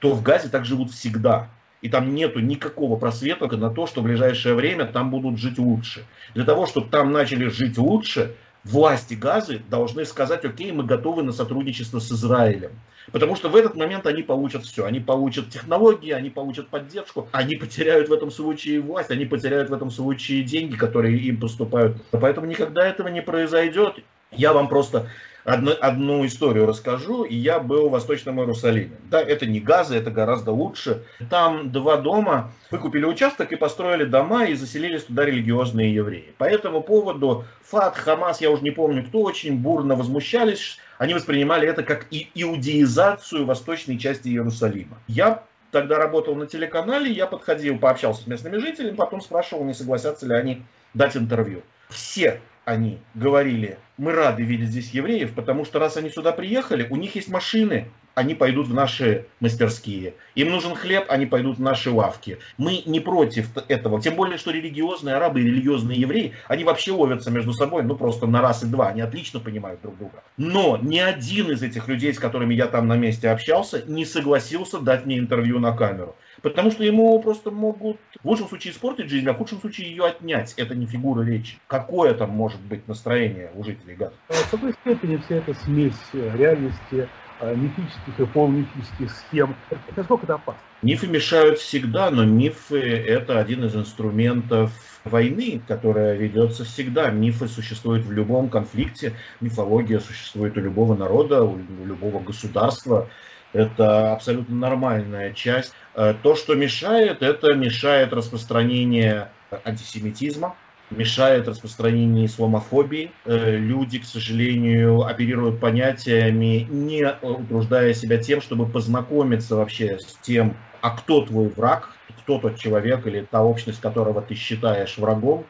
то 0.04 0.10
в 0.10 0.22
Газе 0.22 0.50
так 0.50 0.66
живут 0.66 0.90
всегда. 0.90 1.48
И 1.80 1.88
там 1.88 2.14
нету 2.14 2.38
никакого 2.38 2.96
просвета 2.98 3.46
на 3.56 3.70
то, 3.70 3.86
что 3.86 4.02
в 4.02 4.04
ближайшее 4.04 4.54
время 4.54 4.84
там 4.84 5.10
будут 5.10 5.38
жить 5.38 5.56
лучше. 5.56 6.04
Для 6.34 6.44
того, 6.44 6.66
чтобы 6.66 6.90
там 6.90 7.10
начали 7.10 7.48
жить 7.48 7.78
лучше, 7.78 8.34
власти 8.64 9.14
Газы 9.14 9.62
должны 9.70 10.04
сказать, 10.04 10.44
окей, 10.44 10.72
мы 10.72 10.84
готовы 10.84 11.22
на 11.22 11.32
сотрудничество 11.32 12.00
с 12.00 12.12
Израилем. 12.12 12.72
Потому 13.12 13.34
что 13.34 13.48
в 13.48 13.56
этот 13.56 13.76
момент 13.76 14.06
они 14.06 14.22
получат 14.22 14.66
все. 14.66 14.84
Они 14.84 15.00
получат 15.00 15.48
технологии, 15.48 16.10
они 16.10 16.28
получат 16.28 16.68
поддержку, 16.68 17.26
они 17.32 17.56
потеряют 17.56 18.10
в 18.10 18.12
этом 18.12 18.30
случае 18.30 18.82
власть, 18.82 19.10
они 19.10 19.24
потеряют 19.24 19.70
в 19.70 19.72
этом 19.72 19.90
случае 19.90 20.42
деньги, 20.42 20.76
которые 20.76 21.18
им 21.18 21.40
поступают. 21.40 21.96
Поэтому 22.10 22.46
никогда 22.46 22.86
этого 22.86 23.08
не 23.08 23.22
произойдет. 23.22 23.94
Я 24.30 24.52
вам 24.52 24.68
просто 24.68 25.08
одну, 25.44 25.72
одну 25.80 26.26
историю 26.26 26.66
расскажу. 26.66 27.24
И 27.24 27.34
я 27.34 27.58
был 27.58 27.88
в 27.88 27.92
Восточном 27.92 28.40
Иерусалиме. 28.40 28.96
Да, 29.10 29.20
это 29.20 29.46
не 29.46 29.60
газы, 29.60 29.96
это 29.96 30.10
гораздо 30.10 30.52
лучше. 30.52 31.04
Там 31.30 31.70
два 31.70 31.96
дома 31.96 32.52
выкупили 32.70 33.04
участок 33.04 33.52
и 33.52 33.56
построили 33.56 34.04
дома 34.04 34.46
и 34.46 34.54
заселились 34.54 35.04
туда 35.04 35.24
религиозные 35.24 35.94
евреи. 35.94 36.34
По 36.38 36.44
этому 36.44 36.80
поводу 36.80 37.44
ФАТ, 37.62 37.96
Хамас, 37.96 38.40
я 38.40 38.50
уже 38.50 38.62
не 38.62 38.70
помню 38.70 39.04
кто, 39.04 39.22
очень 39.22 39.56
бурно 39.58 39.94
возмущались. 39.94 40.78
Они 40.98 41.14
воспринимали 41.14 41.68
это 41.68 41.82
как 41.82 42.06
и 42.10 42.30
иудеизацию 42.34 43.44
восточной 43.44 43.98
части 43.98 44.28
Иерусалима. 44.28 44.98
Я 45.08 45.42
тогда 45.70 45.98
работал 45.98 46.36
на 46.36 46.46
телеканале, 46.46 47.10
я 47.10 47.26
подходил, 47.26 47.78
пообщался 47.78 48.22
с 48.22 48.26
местными 48.26 48.58
жителями, 48.58 48.94
потом 48.94 49.20
спрашивал, 49.20 49.64
не 49.64 49.74
согласятся 49.74 50.26
ли 50.26 50.34
они 50.34 50.62
дать 50.94 51.16
интервью. 51.16 51.62
Все 51.88 52.40
они 52.64 52.98
говорили, 53.14 53.78
мы 53.96 54.12
рады 54.12 54.42
видеть 54.42 54.70
здесь 54.70 54.90
евреев, 54.90 55.34
потому 55.34 55.64
что 55.64 55.78
раз 55.78 55.96
они 55.96 56.10
сюда 56.10 56.32
приехали, 56.32 56.86
у 56.90 56.96
них 56.96 57.14
есть 57.14 57.28
машины, 57.28 57.88
они 58.14 58.34
пойдут 58.34 58.68
в 58.68 58.74
наши 58.74 59.26
мастерские. 59.40 60.14
Им 60.34 60.50
нужен 60.50 60.74
хлеб, 60.74 61.06
они 61.08 61.26
пойдут 61.26 61.58
в 61.58 61.60
наши 61.60 61.90
лавки. 61.90 62.38
Мы 62.56 62.82
не 62.86 63.00
против 63.00 63.48
этого. 63.68 64.00
Тем 64.00 64.14
более, 64.14 64.38
что 64.38 64.52
религиозные 64.52 65.16
арабы 65.16 65.40
и 65.40 65.44
религиозные 65.44 66.00
евреи, 66.00 66.32
они 66.46 66.64
вообще 66.64 66.92
ловятся 66.92 67.30
между 67.30 67.52
собой, 67.52 67.82
ну 67.82 67.96
просто 67.96 68.26
на 68.26 68.40
раз 68.40 68.62
и 68.62 68.66
два. 68.66 68.88
Они 68.88 69.00
отлично 69.00 69.40
понимают 69.40 69.82
друг 69.82 69.98
друга. 69.98 70.22
Но 70.36 70.78
ни 70.80 70.98
один 70.98 71.50
из 71.50 71.62
этих 71.62 71.88
людей, 71.88 72.14
с 72.14 72.18
которыми 72.18 72.54
я 72.54 72.66
там 72.66 72.86
на 72.86 72.96
месте 72.96 73.30
общался, 73.30 73.82
не 73.86 74.04
согласился 74.04 74.78
дать 74.78 75.06
мне 75.06 75.18
интервью 75.18 75.58
на 75.58 75.76
камеру. 75.76 76.14
Потому 76.44 76.70
что 76.70 76.84
ему 76.84 77.18
просто 77.20 77.50
могут 77.50 77.96
в 78.22 78.28
лучшем 78.28 78.48
случае 78.48 78.74
испортить 78.74 79.08
жизнь, 79.08 79.26
а 79.26 79.32
в 79.32 79.38
худшем 79.38 79.60
случае 79.60 79.88
ее 79.88 80.04
отнять. 80.04 80.52
Это 80.58 80.74
не 80.74 80.84
фигура 80.84 81.22
речи. 81.22 81.56
Какое 81.68 82.12
там 82.12 82.32
может 82.32 82.60
быть 82.60 82.86
настроение 82.86 83.50
у 83.54 83.64
жителей 83.64 83.94
Газа? 83.94 84.12
В 84.28 84.50
какой 84.50 84.74
степени 84.74 85.16
вся 85.16 85.36
эта 85.36 85.54
смесь 85.64 85.94
реальности, 86.12 87.08
а, 87.40 87.54
мифических 87.54 88.20
и 88.20 88.26
полумифических 88.26 89.10
схем, 89.10 89.56
насколько 89.96 90.24
это 90.24 90.34
опасно? 90.34 90.60
Мифы 90.82 91.06
мешают 91.06 91.60
всегда, 91.60 92.10
но 92.10 92.26
мифы– 92.26 92.78
это 92.78 93.38
один 93.38 93.64
из 93.64 93.74
инструментов 93.74 94.70
войны, 95.04 95.62
которая 95.66 96.14
ведется 96.14 96.66
всегда. 96.66 97.08
Мифы 97.08 97.48
существуют 97.48 98.04
в 98.04 98.12
любом 98.12 98.50
конфликте, 98.50 99.14
мифология 99.40 99.98
существует 99.98 100.58
у 100.58 100.60
любого 100.60 100.94
народа, 100.94 101.42
у 101.42 101.58
любого 101.86 102.20
государства. 102.20 103.08
Это 103.54 104.12
абсолютно 104.12 104.56
нормальная 104.56 105.32
часть. 105.32 105.72
Э, 105.94 106.12
то, 106.22 106.34
что 106.34 106.54
мешает, 106.54 107.22
это 107.22 107.54
мешает 107.54 108.12
распространение 108.12 109.28
антисемитизма, 109.64 110.56
мешает 110.90 111.46
распространение 111.46 112.26
исламофобии. 112.26 113.12
Э, 113.24 113.56
люди, 113.56 114.00
к 114.00 114.04
сожалению, 114.04 115.02
оперируют 115.02 115.60
понятиями, 115.60 116.66
не 116.68 117.06
утруждая 117.22 117.94
себя 117.94 118.18
тем, 118.18 118.42
чтобы 118.42 118.66
познакомиться 118.66 119.54
вообще 119.54 120.00
с 120.00 120.18
тем, 120.20 120.56
а 120.80 120.90
кто 120.90 121.24
твой 121.24 121.48
враг, 121.48 121.90
кто 122.18 122.40
тот 122.40 122.58
человек 122.58 123.06
или 123.06 123.20
та 123.30 123.44
общность, 123.44 123.80
которого 123.80 124.20
ты 124.20 124.34
считаешь 124.34 124.98
врагом, 124.98 125.46